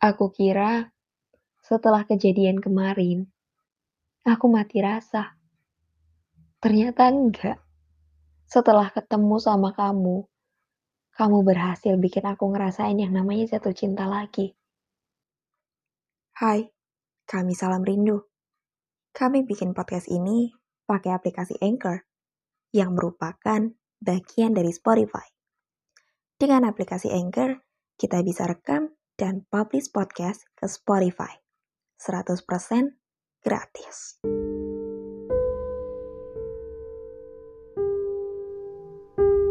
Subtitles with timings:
[0.00, 0.96] Aku kira
[1.60, 3.28] setelah kejadian kemarin,
[4.24, 5.36] aku mati rasa.
[6.56, 7.60] Ternyata enggak.
[8.48, 10.24] Setelah ketemu sama kamu,
[11.12, 14.56] kamu berhasil bikin aku ngerasain yang namanya jatuh cinta lagi.
[16.32, 16.72] Hai,
[17.28, 18.24] kami Salam Rindu.
[19.12, 20.48] Kami bikin podcast ini
[20.88, 22.08] pakai aplikasi Anchor,
[22.72, 23.68] yang merupakan
[24.00, 25.28] bagian dari Spotify.
[26.40, 27.60] Dengan aplikasi Anchor,
[28.00, 31.36] kita bisa rekam dan publish podcast ke Spotify.
[32.00, 32.40] 100%
[33.44, 34.16] gratis.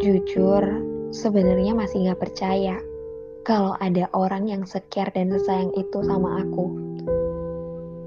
[0.00, 0.64] Jujur,
[1.12, 2.80] sebenarnya masih gak percaya
[3.44, 6.72] kalau ada orang yang secare dan sesayang itu sama aku.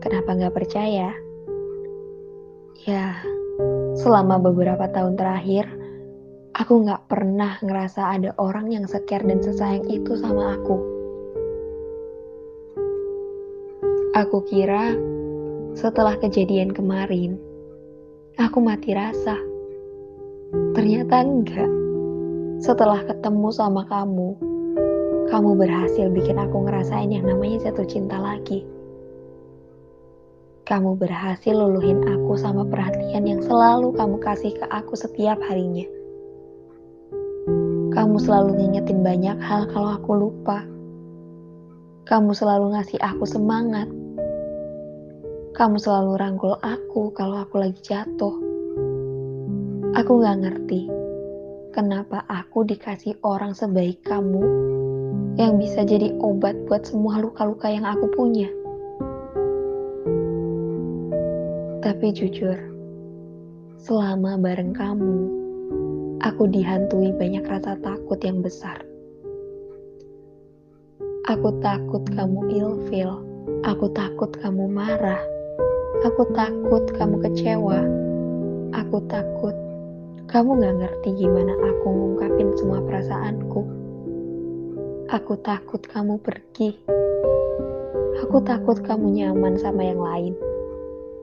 [0.01, 1.13] Kenapa gak percaya?
[2.89, 3.21] Ya,
[4.01, 5.69] selama beberapa tahun terakhir,
[6.57, 10.90] aku gak pernah ngerasa ada orang yang secare dan sesayang itu sama aku.
[14.11, 14.91] Aku kira
[15.71, 17.39] setelah kejadian kemarin,
[18.35, 19.39] aku mati rasa.
[20.75, 21.71] Ternyata enggak.
[22.59, 24.35] Setelah ketemu sama kamu,
[25.31, 28.67] kamu berhasil bikin aku ngerasain yang namanya jatuh cinta lagi.
[30.67, 35.87] Kamu berhasil luluhin aku sama perhatian yang selalu kamu kasih ke aku setiap harinya.
[37.95, 40.67] Kamu selalu ngingetin banyak hal kalau aku lupa.
[42.05, 43.89] Kamu selalu ngasih aku semangat
[45.51, 48.33] kamu selalu rangkul aku kalau aku lagi jatuh.
[49.99, 50.87] Aku gak ngerti
[51.75, 54.41] kenapa aku dikasih orang sebaik kamu
[55.35, 58.47] yang bisa jadi obat buat semua luka-luka yang aku punya.
[61.83, 62.57] Tapi jujur,
[63.75, 65.19] selama bareng kamu,
[66.23, 68.90] aku dihantui banyak rasa takut yang besar.
[71.31, 73.11] Aku takut kamu ilfil,
[73.63, 75.23] aku takut kamu marah,
[76.01, 77.77] Aku takut kamu kecewa.
[78.73, 79.53] Aku takut
[80.25, 83.61] kamu gak ngerti gimana aku ngungkapin semua perasaanku.
[85.13, 86.73] Aku takut kamu pergi.
[88.25, 90.33] Aku takut kamu nyaman sama yang lain.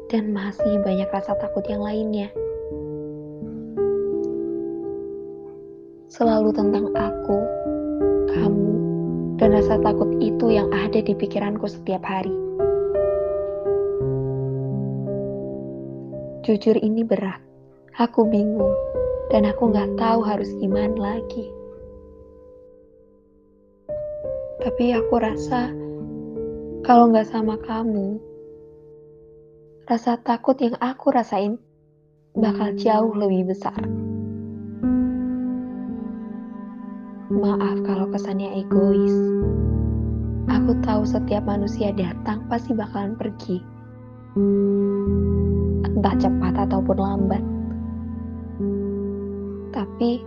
[0.06, 2.30] Dan masih banyak rasa takut yang lainnya.
[6.06, 7.38] Selalu tentang aku,
[8.30, 8.67] kamu,
[9.38, 12.34] dan rasa takut itu yang ada di pikiranku setiap hari.
[16.42, 17.38] Jujur ini berat.
[18.02, 18.74] Aku bingung.
[19.28, 21.46] Dan aku gak tahu harus gimana lagi.
[24.58, 25.70] Tapi aku rasa
[26.82, 28.16] kalau gak sama kamu,
[29.86, 31.60] rasa takut yang aku rasain
[32.32, 34.07] bakal jauh lebih besar.
[37.28, 39.12] Maaf kalau kesannya egois.
[40.48, 43.60] Aku tahu setiap manusia datang pasti bakalan pergi
[45.98, 47.44] entah cepat ataupun lambat.
[49.76, 50.24] Tapi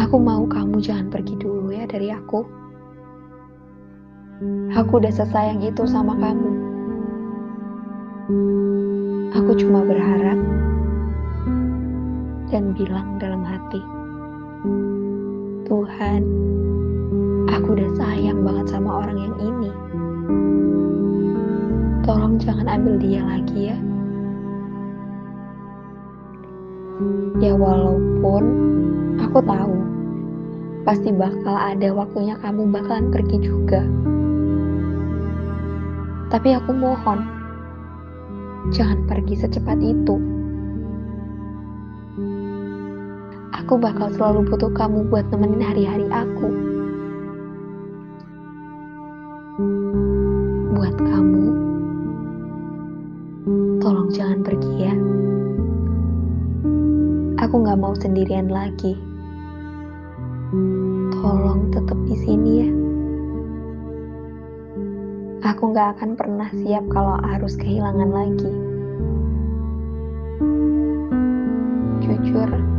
[0.00, 2.40] aku mau kamu jangan pergi dulu ya dari aku.
[4.72, 6.50] Aku udah sesayang itu sama kamu.
[9.36, 10.40] Aku cuma berharap
[12.48, 13.82] dan bilang dalam hati,
[15.68, 16.24] Tuhan,
[17.52, 19.72] aku udah sayang banget sama orang yang ini.
[22.08, 23.78] Tolong jangan ambil dia lagi ya.
[27.44, 28.42] Ya walaupun
[29.20, 29.76] aku tahu
[30.88, 33.84] pasti bakal ada waktunya kamu bakalan pergi juga.
[36.32, 37.28] Tapi aku mohon,
[38.72, 40.37] jangan pergi secepat itu.
[43.58, 46.48] Aku bakal selalu butuh kamu buat nemenin hari-hari aku.
[50.78, 51.46] Buat kamu,
[53.82, 54.94] tolong jangan pergi ya.
[57.42, 58.94] Aku gak mau sendirian lagi.
[61.18, 62.70] Tolong tetap di sini ya.
[65.50, 68.52] Aku gak akan pernah siap kalau harus kehilangan lagi.
[72.06, 72.77] Jujur,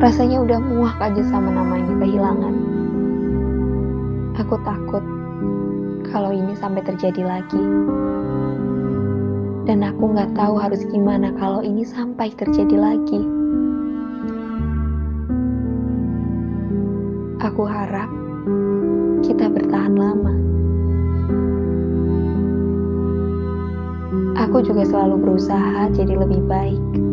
[0.00, 2.56] rasanya udah muak aja sama namanya kehilangan.
[4.40, 5.04] Aku takut
[6.08, 7.60] kalau ini sampai terjadi lagi.
[9.68, 13.20] Dan aku nggak tahu harus gimana kalau ini sampai terjadi lagi.
[17.44, 18.08] Aku harap
[19.20, 20.34] kita bertahan lama.
[24.48, 27.09] Aku juga selalu berusaha jadi lebih baik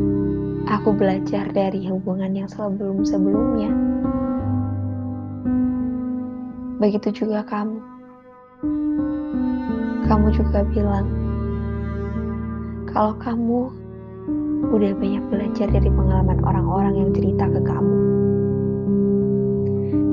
[0.68, 3.72] aku belajar dari hubungan yang sebelum-sebelumnya.
[6.78, 7.80] Begitu juga kamu.
[10.08, 11.08] Kamu juga bilang,
[12.92, 13.60] kalau kamu
[14.75, 17.98] udah banyak belajar dari pengalaman orang-orang yang cerita ke kamu.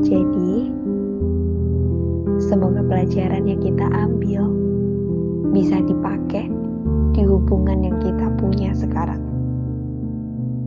[0.07, 0.53] Jadi,
[2.39, 4.47] semoga pelajaran yang kita ambil
[5.51, 6.51] bisa dipakai
[7.15, 9.34] di hubungan yang kita punya sekarang.